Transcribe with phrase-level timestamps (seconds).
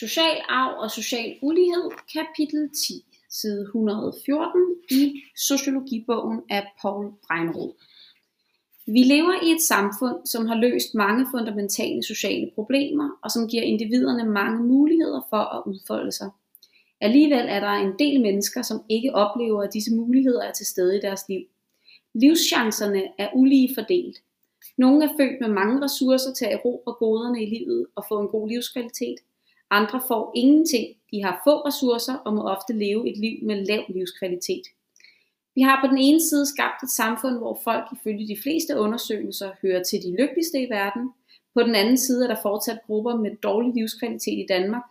[0.00, 7.72] Social arv og social ulighed, kapitel 10, side 114 i Sociologibogen af Paul Breinrod.
[8.86, 13.62] Vi lever i et samfund, som har løst mange fundamentale sociale problemer, og som giver
[13.62, 16.30] individerne mange muligheder for at udfolde sig.
[17.00, 20.96] Alligevel er der en del mennesker, som ikke oplever, at disse muligheder er til stede
[20.96, 21.42] i deres liv.
[22.14, 24.16] Livschancerne er ulige fordelt.
[24.76, 28.28] Nogle er født med mange ressourcer til at erobre goderne i livet og få en
[28.28, 29.18] god livskvalitet,
[29.70, 33.84] andre får ingenting, de har få ressourcer og må ofte leve et liv med lav
[33.88, 34.62] livskvalitet.
[35.54, 39.50] Vi har på den ene side skabt et samfund, hvor folk ifølge de fleste undersøgelser
[39.62, 41.10] hører til de lykkeligste i verden.
[41.54, 44.82] På den anden side er der fortsat grupper med dårlig livskvalitet i Danmark.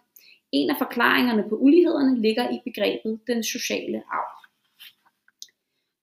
[0.52, 4.38] En af forklaringerne på ulighederne ligger i begrebet den sociale arv.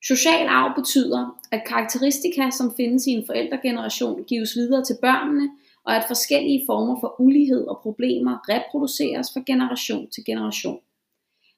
[0.06, 5.50] Social arv betyder, at karakteristika, som findes i en forældregeneration, gives videre til børnene,
[5.86, 10.80] og at forskellige former for ulighed og problemer reproduceres fra generation til generation.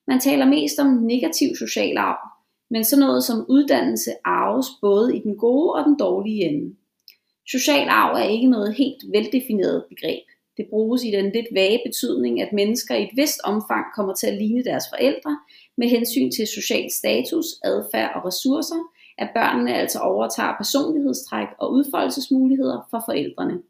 [0.06, 2.28] Man taler mest om negativ social arv,
[2.70, 6.76] men sådan noget som uddannelse arves både i den gode og den dårlige ende.
[7.50, 10.24] Social arv er ikke noget helt veldefineret begreb.
[10.56, 14.26] Det bruges i den lidt vage betydning, at mennesker i et vist omfang kommer til
[14.26, 15.38] at ligne deres forældre
[15.76, 18.80] med hensyn til social status, adfærd og ressourcer,
[19.18, 23.62] at børnene altså overtager personlighedstræk og udfoldelsesmuligheder fra forældrene.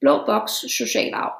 [0.00, 1.32] Blå boks social arv.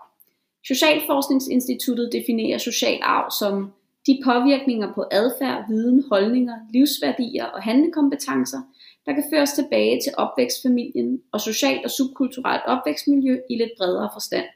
[0.66, 3.72] Socialforskningsinstituttet definerer social arv som
[4.06, 8.60] de påvirkninger på adfærd, viden, holdninger, livsværdier og handlekompetencer,
[9.06, 14.46] der kan føres tilbage til opvækstfamilien og socialt og subkulturelt opvækstmiljø i lidt bredere forstand.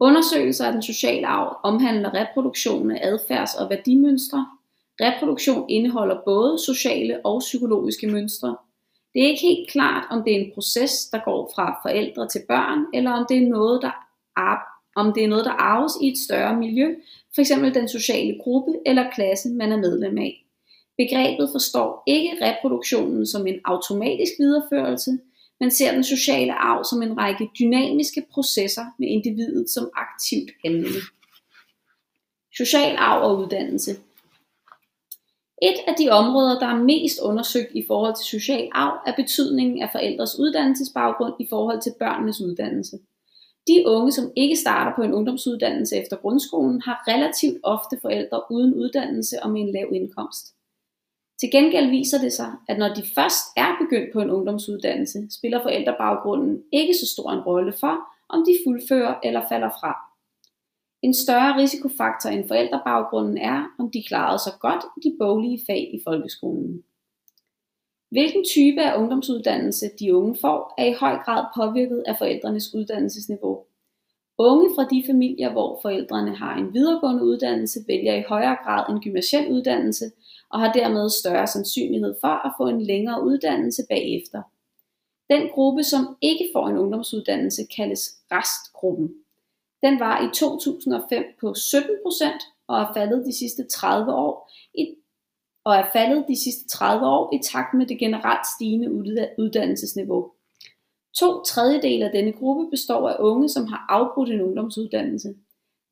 [0.00, 4.46] Undersøgelser af den sociale arv omhandler reproduktion af adfærds- og værdimønstre.
[5.00, 8.56] Reproduktion indeholder både sociale og psykologiske mønstre,
[9.14, 12.42] det er ikke helt klart, om det er en proces, der går fra forældre til
[12.48, 13.92] børn, eller om det er noget, der
[14.96, 16.94] om det er noget, der arves i et større miljø,
[17.36, 17.52] f.eks.
[17.74, 20.44] den sociale gruppe eller klasse, man er medlem af.
[20.98, 25.18] Begrebet forstår ikke reproduktionen som en automatisk videreførelse,
[25.60, 31.00] men ser den sociale arv som en række dynamiske processer med individet som aktivt handlende.
[32.56, 33.96] Social arv og uddannelse
[35.62, 39.82] et af de områder, der er mest undersøgt i forhold til social arv, er betydningen
[39.82, 42.98] af forældres uddannelsesbaggrund i forhold til børnenes uddannelse.
[43.66, 48.74] De unge, som ikke starter på en ungdomsuddannelse efter grundskolen, har relativt ofte forældre uden
[48.74, 50.54] uddannelse og med en lav indkomst.
[51.40, 55.62] Til gengæld viser det sig, at når de først er begyndt på en ungdomsuddannelse, spiller
[55.62, 57.96] forældrebaggrunden ikke så stor en rolle for,
[58.28, 60.09] om de fuldfører eller falder fra.
[61.02, 65.94] En større risikofaktor end forældrebaggrunden er, om de klarede sig godt i de boglige fag
[65.94, 66.84] i folkeskolen.
[68.10, 73.64] Hvilken type af ungdomsuddannelse de unge får, er i høj grad påvirket af forældrenes uddannelsesniveau.
[74.38, 79.00] Unge fra de familier, hvor forældrene har en videregående uddannelse, vælger i højere grad en
[79.00, 80.04] gymnasiel uddannelse
[80.50, 84.42] og har dermed større sandsynlighed for at få en længere uddannelse bagefter.
[85.30, 89.14] Den gruppe, som ikke får en ungdomsuddannelse, kaldes restgruppen.
[89.82, 94.94] Den var i 2005 på 17% og er faldet de sidste 30 år i,
[95.64, 98.92] og er faldet de sidste 30 år i takt med det generelt stigende
[99.38, 100.32] uddannelsesniveau.
[101.18, 105.34] To tredjedel af denne gruppe består af unge, som har afbrudt en ungdomsuddannelse.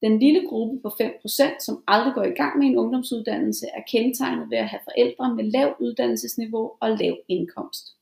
[0.03, 4.51] Den lille gruppe på 5%, som aldrig går i gang med en ungdomsuddannelse, er kendetegnet
[4.51, 7.98] ved at have forældre med lav uddannelsesniveau og lav indkomst.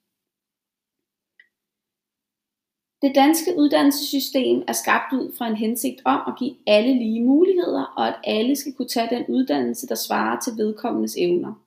[3.03, 7.85] Det danske uddannelsessystem er skabt ud fra en hensigt om at give alle lige muligheder,
[7.97, 11.63] og at alle skal kunne tage den uddannelse, der svarer til vedkommendes evner.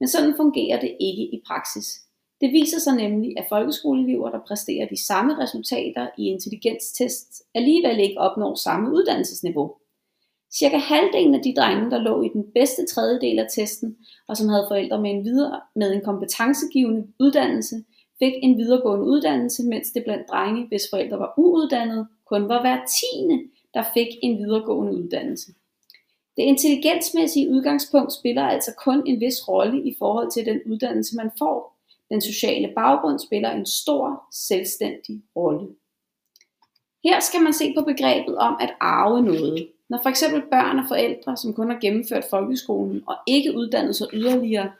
[0.00, 2.00] Men sådan fungerer det ikke i praksis.
[2.40, 8.20] Det viser sig nemlig, at folkeskoleelever, der præsterer de samme resultater i intelligenstest, alligevel ikke
[8.20, 9.74] opnår samme uddannelsesniveau.
[10.54, 13.96] Cirka halvdelen af de drenge, der lå i den bedste tredjedel af testen,
[14.28, 17.84] og som havde forældre med en, videre, med en kompetencegivende uddannelse,
[18.24, 22.78] fik en videregående uddannelse, mens det blandt drenge, hvis forældre var uuddannede, kun var hver
[23.00, 23.44] tiende,
[23.74, 25.52] der fik en videregående uddannelse.
[26.36, 31.30] Det intelligensmæssige udgangspunkt spiller altså kun en vis rolle i forhold til den uddannelse, man
[31.38, 31.78] får.
[32.10, 35.68] Den sociale baggrund spiller en stor, selvstændig rolle.
[37.04, 39.68] Her skal man se på begrebet om at arve noget.
[39.88, 44.06] Når for eksempel børn og forældre, som kun har gennemført folkeskolen og ikke uddannet sig
[44.12, 44.72] yderligere,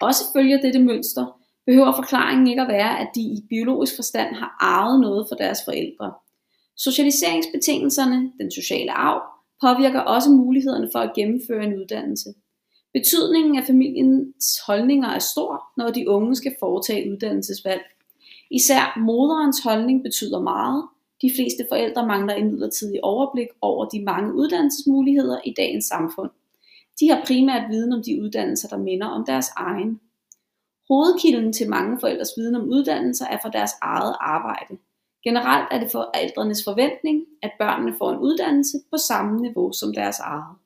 [0.00, 4.56] også følger dette mønster, behøver forklaringen ikke at være, at de i biologisk forstand har
[4.60, 6.12] arvet noget fra deres forældre.
[6.76, 9.22] Socialiseringsbetingelserne, den sociale arv,
[9.60, 12.34] påvirker også mulighederne for at gennemføre en uddannelse.
[12.92, 17.82] Betydningen af familiens holdninger er stor, når de unge skal foretage uddannelsesvalg.
[18.50, 20.84] Især moderens holdning betyder meget.
[21.22, 26.30] De fleste forældre mangler imidlertid overblik over de mange uddannelsesmuligheder i dagens samfund.
[27.00, 30.00] De har primært viden om de uddannelser, der minder om deres egen.
[30.92, 34.74] Hovedkilden til mange forældres viden om uddannelser er fra deres eget arbejde.
[35.24, 40.18] Generelt er det forældrenes forventning, at børnene får en uddannelse på samme niveau som deres
[40.18, 40.56] eget.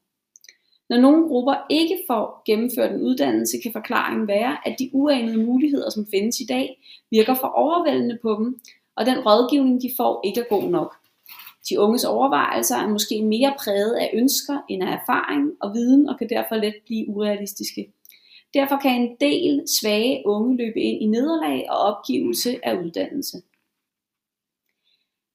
[0.90, 5.90] Når nogle grupper ikke får gennemført en uddannelse, kan forklaringen være, at de uanede muligheder,
[5.90, 6.66] som findes i dag,
[7.10, 8.60] virker for overvældende på dem,
[8.96, 10.94] og den rådgivning, de får, ikke er god nok.
[11.68, 16.18] De unges overvejelser er måske mere præget af ønsker end af erfaring og viden, og
[16.18, 17.92] kan derfor let blive urealistiske.
[18.56, 23.36] Derfor kan en del svage unge løbe ind i nederlag og opgivelse af uddannelse.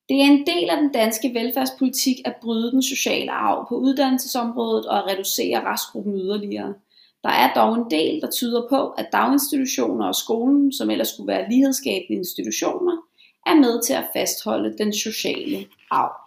[0.09, 4.85] Det er en del af den danske velfærdspolitik at bryde den sociale arv på uddannelsesområdet
[4.85, 6.73] og at reducere restgruppen yderligere.
[7.23, 11.27] Der er dog en del, der tyder på, at daginstitutioner og skolen, som ellers skulle
[11.27, 12.97] være lighedsskabende institutioner,
[13.45, 16.20] er med til at fastholde den sociale arv.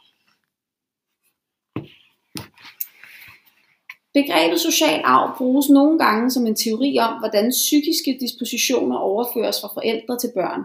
[4.15, 9.71] Begrebet social arv bruges nogle gange som en teori om, hvordan psykiske dispositioner overføres fra
[9.75, 10.63] forældre til børn.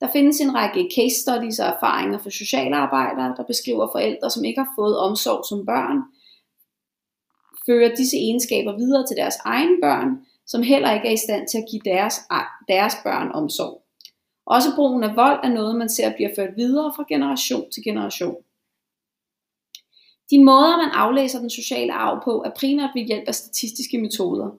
[0.00, 4.60] Der findes en række case studies og erfaringer for socialarbejdere, der beskriver forældre, som ikke
[4.60, 5.98] har fået omsorg som børn,
[7.66, 10.08] fører disse egenskaber videre til deres egne børn,
[10.46, 12.14] som heller ikke er i stand til at give deres,
[12.68, 13.82] deres børn omsorg.
[14.46, 18.36] Også brugen af vold er noget, man ser bliver ført videre fra generation til generation.
[20.30, 24.50] De måder, man aflæser den sociale arv på, er primært ved hjælp af statistiske metoder.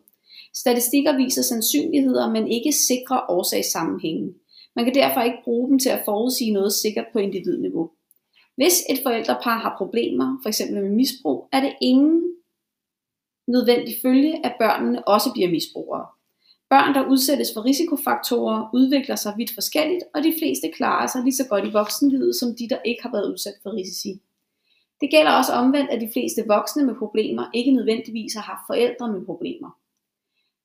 [0.56, 4.34] Statistikker viser sandsynligheder, men ikke sikre årsagssammenhænge.
[4.76, 7.92] Man kan derfor ikke bruge dem til at forudsige noget sikkert på individniveau.
[8.56, 10.62] Hvis et forældrepar har problemer, f.eks.
[10.72, 12.24] med misbrug, er det ingen
[13.48, 16.06] nødvendig følge, at børnene også bliver misbrugere.
[16.70, 21.36] Børn, der udsættes for risikofaktorer, udvikler sig vidt forskelligt, og de fleste klarer sig lige
[21.36, 24.22] så godt i voksenlivet, som de, der ikke har været udsat for risici.
[25.02, 29.12] Det gælder også omvendt, at de fleste voksne med problemer ikke nødvendigvis har haft forældre
[29.12, 29.70] med problemer.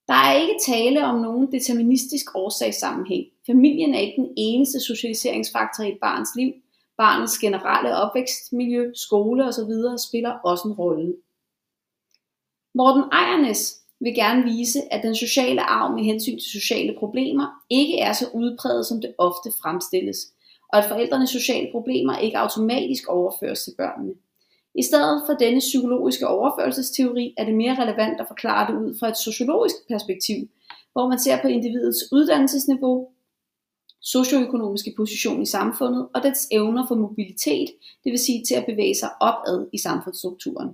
[0.07, 3.25] Der er ikke tale om nogen deterministisk årsagssammenhæng.
[3.45, 6.53] Familien er ikke den eneste socialiseringsfaktor i et barns liv.
[6.97, 9.71] Barnets generelle opvækstmiljø, skole osv.
[10.07, 11.15] spiller også en rolle.
[12.75, 17.99] Morten Ejernes vil gerne vise, at den sociale arv med hensyn til sociale problemer ikke
[17.99, 20.17] er så udpræget, som det ofte fremstilles,
[20.69, 24.13] og at forældrenes sociale problemer ikke automatisk overføres til børnene.
[24.75, 29.09] I stedet for denne psykologiske overførelsesteori er det mere relevant at forklare det ud fra
[29.09, 30.49] et sociologisk perspektiv,
[30.93, 33.07] hvor man ser på individets uddannelsesniveau,
[34.01, 37.69] socioøkonomiske position i samfundet og dets evner for mobilitet,
[38.03, 40.69] det vil sige til at bevæge sig opad i samfundsstrukturen.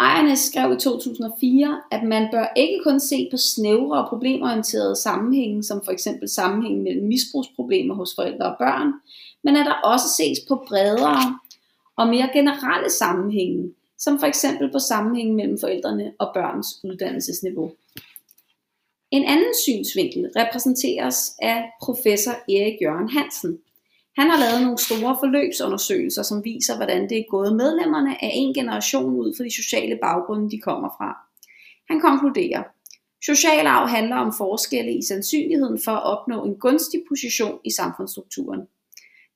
[0.00, 5.62] Ejernes skrev i 2004, at man bør ikke kun se på snævre og problemorienterede sammenhænge,
[5.62, 8.92] som for eksempel sammenhængen mellem misbrugsproblemer hos forældre og børn,
[9.44, 11.38] men at der også ses på bredere
[11.98, 17.72] og mere generelle sammenhænge, som for eksempel på sammenhængen mellem forældrene og børns uddannelsesniveau.
[19.10, 23.58] En anden synsvinkel repræsenteres af professor Erik Jørgen Hansen.
[24.18, 28.54] Han har lavet nogle store forløbsundersøgelser, som viser, hvordan det er gået medlemmerne af en
[28.54, 31.10] generation ud fra de sociale baggrunde, de kommer fra.
[31.90, 32.62] Han konkluderer,
[33.26, 38.60] Social arv handler om forskelle i sandsynligheden for at opnå en gunstig position i samfundsstrukturen.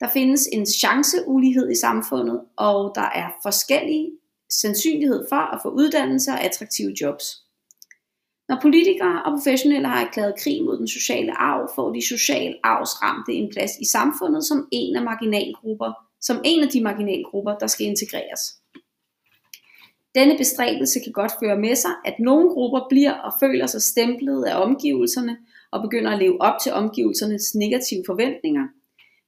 [0.03, 4.11] Der findes en chanceulighed i samfundet, og der er forskellige
[4.51, 7.25] sandsynlighed for at få uddannelse og attraktive jobs.
[8.49, 13.32] Når politikere og professionelle har erklæret krig mod den sociale arv, får de social arvsramte
[13.32, 17.87] en plads i samfundet som en af marginalgrupper, som en af de marginalgrupper, der skal
[17.87, 18.43] integreres.
[20.15, 24.44] Denne bestræbelse kan godt føre med sig, at nogle grupper bliver og føler sig stemplet
[24.44, 25.37] af omgivelserne
[25.73, 28.67] og begynder at leve op til omgivelsernes negative forventninger,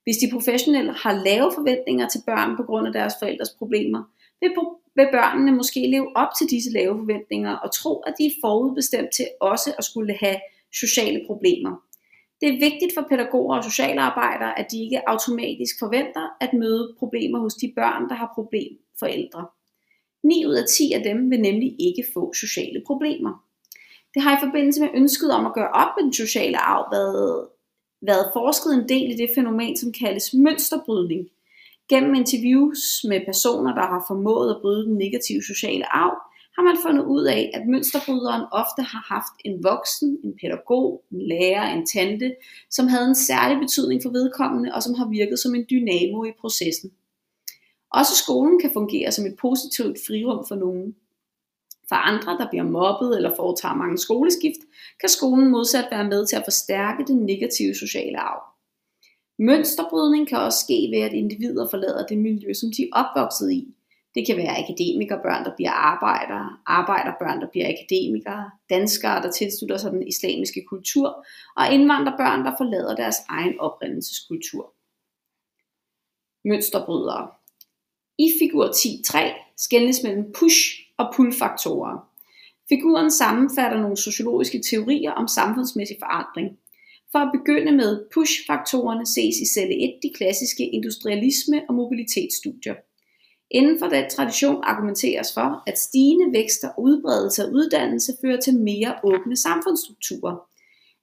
[0.05, 4.03] hvis de professionelle har lave forventninger til børn på grund af deres forældres problemer,
[4.41, 4.51] vil,
[4.97, 9.11] vil børnene måske leve op til disse lave forventninger og tro, at de er forudbestemt
[9.17, 10.39] til også at skulle have
[10.73, 11.73] sociale problemer.
[12.41, 17.39] Det er vigtigt for pædagoger og socialarbejdere, at de ikke automatisk forventer at møde problemer
[17.39, 19.47] hos de børn, der har problemforældre.
[20.25, 23.45] 9 ud af 10 af dem vil nemlig ikke få sociale problemer.
[24.15, 27.49] Det har i forbindelse med ønsket om at gøre op med den sociale arv været
[28.07, 31.29] været forsket en del i det fænomen, som kaldes mønsterbrydning.
[31.89, 36.17] Gennem interviews med personer, der har formået at bryde den negative sociale arv,
[36.57, 41.29] har man fundet ud af, at mønsterbryderen ofte har haft en voksen, en pædagog, en
[41.29, 42.35] lærer, en tante,
[42.71, 46.33] som havde en særlig betydning for vedkommende og som har virket som en dynamo i
[46.41, 46.91] processen.
[47.91, 50.95] Også skolen kan fungere som et positivt frirum for nogen.
[51.89, 54.61] For andre, der bliver mobbet eller foretager mange skoleskift,
[55.01, 58.43] kan skolen modsat være med til at forstærke den negative sociale arv.
[59.39, 63.75] Mønsterbrydning kan også ske ved, at individer forlader det miljø, som de er opvokset i.
[64.15, 69.93] Det kan være akademikerbørn, der bliver arbejdere, arbejderbørn, der bliver akademikere, danskere, der tilslutter sig
[69.93, 71.27] den islamiske kultur,
[71.57, 74.75] og indvandrerbørn, der forlader deres egen oprindelseskultur.
[76.45, 77.31] Mønsterbrydere.
[78.19, 79.19] I figur 10.3
[79.57, 82.09] skændes mellem push- og pull-faktorer.
[82.69, 86.49] Figuren sammenfatter nogle sociologiske teorier om samfundsmæssig forandring.
[87.13, 92.75] For at begynde med push-faktorerne ses i celle 1 de klassiske industrialisme- og mobilitetsstudier.
[93.51, 98.55] Inden for den tradition argumenteres for, at stigende vækst og udbredelse af uddannelse fører til
[98.59, 100.37] mere åbne samfundsstrukturer.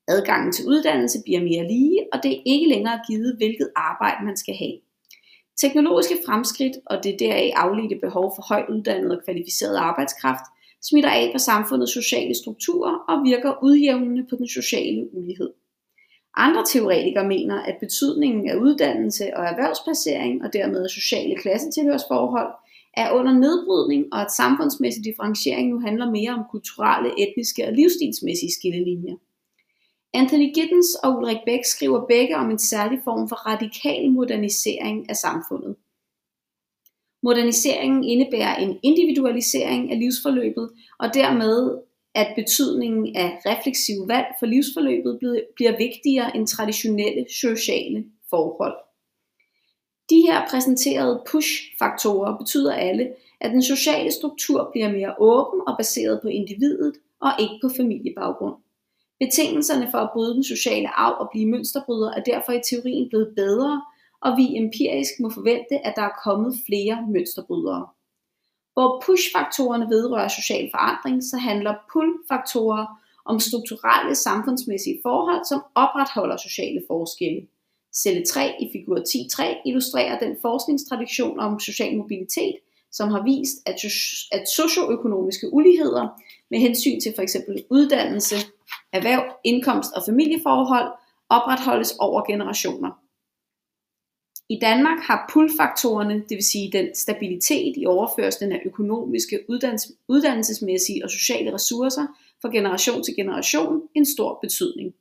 [0.07, 4.37] Adgangen til uddannelse bliver mere lige, og det er ikke længere givet, hvilket arbejde man
[4.37, 4.77] skal have.
[5.57, 10.45] Teknologiske fremskridt og det deraf afledte behov for højt uddannet og kvalificeret arbejdskraft
[10.83, 15.49] smitter af på samfundets sociale strukturer og virker udjævnende på den sociale ulighed.
[16.37, 22.53] Andre teoretikere mener, at betydningen af uddannelse og erhvervsplacering og dermed sociale klassetilhørsforhold
[22.93, 28.53] er under nedbrydning, og at samfundsmæssig differentiering nu handler mere om kulturelle, etniske og livsstilsmæssige
[28.53, 29.15] skillelinjer.
[30.13, 35.15] Anthony Giddens og Ulrik Bæk skriver begge om en særlig form for radikal modernisering af
[35.15, 35.75] samfundet.
[37.23, 41.81] Moderniseringen indebærer en individualisering af livsforløbet og dermed
[42.15, 45.19] at betydningen af refleksiv valg for livsforløbet
[45.55, 48.77] bliver vigtigere end traditionelle sociale forhold.
[50.09, 56.19] De her præsenterede push-faktorer betyder alle, at den sociale struktur bliver mere åben og baseret
[56.21, 58.55] på individet og ikke på familiebaggrund.
[59.23, 63.33] Betingelserne for at bryde den sociale arv og blive mønsterbryder er derfor i teorien blevet
[63.35, 63.81] bedre,
[64.21, 67.87] og vi empirisk må forvente, at der er kommet flere mønsterbrydere.
[68.73, 72.85] Hvor push-faktorerne vedrører social forandring, så handler pull-faktorer
[73.25, 77.41] om strukturelle samfundsmæssige forhold, som opretholder sociale forskelle.
[77.95, 82.55] Celle 3 i figur 10.3 illustrerer den forskningstradition om social mobilitet,
[82.91, 83.75] som har vist, at,
[84.31, 87.37] at socioøkonomiske uligheder med hensyn til f.eks.
[87.69, 88.35] uddannelse,
[88.93, 90.91] erhverv, indkomst og familieforhold
[91.29, 92.91] opretholdes over generationer.
[94.49, 99.39] I Danmark har pull-faktorerne, det vil sige den stabilitet i overførslen af økonomiske,
[100.07, 102.07] uddannelsesmæssige og sociale ressourcer
[102.41, 104.93] fra generation til generation, en stor betydning.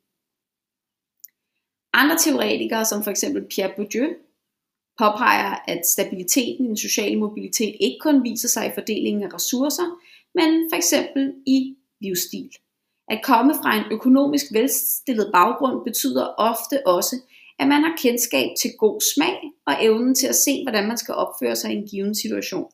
[1.92, 3.24] Andre teoretikere, som f.eks.
[3.50, 4.08] Pierre Bourdieu,
[5.02, 9.88] påpeger, at stabiliteten i den sociale mobilitet ikke kun viser sig i fordelingen af ressourcer,
[10.34, 12.50] men for eksempel i livsstil.
[13.08, 17.16] At komme fra en økonomisk velstillet baggrund betyder ofte også,
[17.58, 21.14] at man har kendskab til god smag og evnen til at se, hvordan man skal
[21.14, 22.70] opføre sig i en given situation.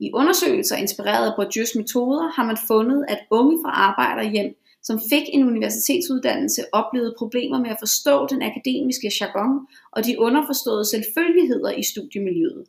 [0.00, 5.22] I undersøgelser inspireret af Bourdieu's metoder har man fundet, at unge fra arbejderhjem, som fik
[5.32, 11.82] en universitetsuddannelse, oplevede problemer med at forstå den akademiske jargon og de underforståede selvfølgeligheder i
[11.82, 12.64] studiemiljøet.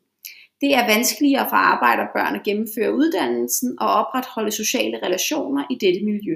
[0.62, 6.36] Det er vanskeligere for arbejderbørn at gennemføre uddannelsen og opretholde sociale relationer i dette miljø.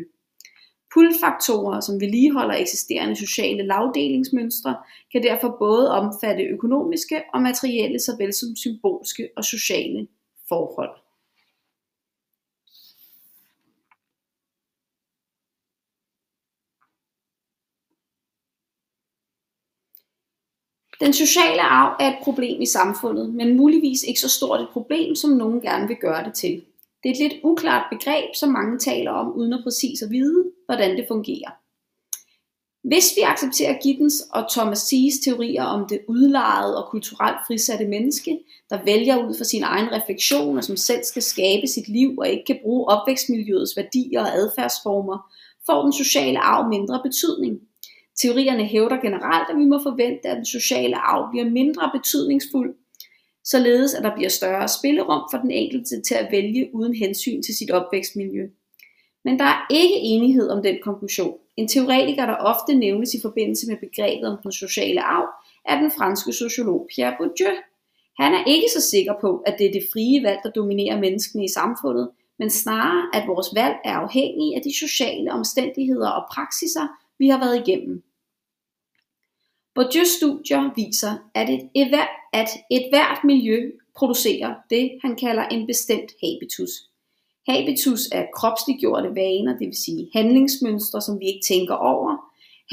[0.93, 4.77] Pull-faktorer, som vedligeholder eksisterende sociale lavdelingsmønstre,
[5.11, 10.07] kan derfor både omfatte økonomiske og materielle såvel som symbolske og sociale
[10.49, 11.08] forhold.
[20.99, 25.15] Den sociale arv er et problem i samfundet, men muligvis ikke så stort et problem,
[25.15, 26.61] som nogen gerne vil gøre det til.
[27.03, 30.43] Det er et lidt uklart begreb, som mange taler om, uden at præcis at vide,
[30.65, 31.51] hvordan det fungerer.
[32.83, 38.39] Hvis vi accepterer Giddens og Thomas Sees teorier om det udlejede og kulturelt frisatte menneske,
[38.69, 42.29] der vælger ud fra sin egen refleksion og som selv skal skabe sit liv og
[42.29, 45.31] ikke kan bruge opvækstmiljøets værdier og adfærdsformer,
[45.65, 47.59] får den sociale arv mindre betydning.
[48.21, 52.75] Teorierne hævder generelt, at vi må forvente, at den sociale arv bliver mindre betydningsfuld,
[53.43, 57.57] således at der bliver større spillerum for den enkelte til at vælge uden hensyn til
[57.57, 58.47] sit opvækstmiljø.
[59.25, 61.37] Men der er ikke enighed om den konklusion.
[61.57, 65.27] En teoretiker, der ofte nævnes i forbindelse med begrebet om den sociale arv,
[65.65, 67.55] er den franske sociolog Pierre Bourdieu.
[68.19, 71.43] Han er ikke så sikker på, at det er det frie valg, der dominerer menneskene
[71.45, 72.09] i samfundet,
[72.39, 76.87] men snarere, at vores valg er afhængige af de sociale omstændigheder og praksiser,
[77.19, 78.03] vi har været igennem.
[79.79, 81.69] Bourdieu's studier viser, at et,
[82.33, 86.71] at et hvert miljø producerer det, han kalder en bestemt habitus.
[87.49, 92.17] Habitus er kropsliggjorte vaner, det vil sige handlingsmønstre, som vi ikke tænker over.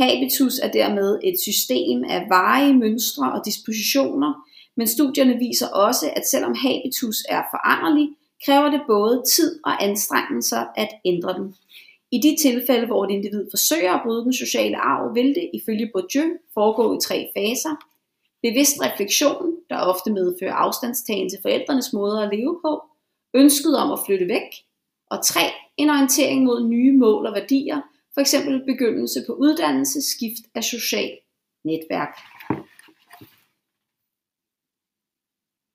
[0.03, 4.33] Habitus er dermed et system af varige mønstre og dispositioner,
[4.77, 8.09] men studierne viser også, at selvom habitus er foranderlig,
[8.45, 11.55] kræver det både tid og anstrengelser at ændre den.
[12.17, 15.91] I de tilfælde, hvor et individ forsøger at bryde den sociale arv, vil det ifølge
[15.93, 17.75] Bourdieu foregå i tre faser.
[18.43, 22.83] Bevidst refleksion, der ofte medfører afstandstagen til forældrenes måder at leve på,
[23.35, 24.51] ønsket om at flytte væk,
[25.11, 25.41] og tre,
[25.77, 27.81] en orientering mod nye mål og værdier,
[28.15, 28.35] f.eks.
[28.67, 31.11] begyndelse på uddannelse, skift af social
[31.65, 32.15] netværk.